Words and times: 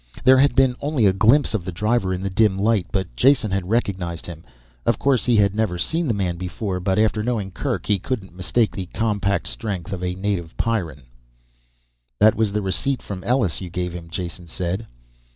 There 0.23 0.39
had 0.39 0.55
been 0.55 0.75
only 0.81 1.05
a 1.05 1.13
glimpse 1.13 1.53
of 1.53 1.63
the 1.63 1.71
driver 1.71 2.11
in 2.11 2.23
the 2.23 2.29
dim 2.31 2.57
light, 2.57 2.87
but 2.91 3.15
Jason 3.15 3.51
had 3.51 3.69
recognized 3.69 4.25
him. 4.25 4.43
Of 4.83 4.97
course 4.97 5.25
he 5.25 5.35
had 5.37 5.53
never 5.53 5.77
seen 5.77 6.07
the 6.07 6.13
man 6.15 6.37
before, 6.37 6.79
but 6.79 6.97
after 6.97 7.21
knowing 7.21 7.51
Kerk 7.51 7.85
he 7.85 7.99
couldn't 7.99 8.33
mistake 8.35 8.71
the 8.75 8.87
compact 8.95 9.45
strength 9.45 9.93
of 9.93 10.03
a 10.03 10.15
native 10.15 10.57
Pyrran. 10.57 11.03
"That 12.19 12.33
was 12.33 12.51
the 12.51 12.63
receipt 12.63 13.03
from 13.03 13.23
Ellus 13.23 13.61
you 13.61 13.69
gave 13.69 13.93
him," 13.93 14.09
Jason 14.09 14.47
said. 14.47 14.87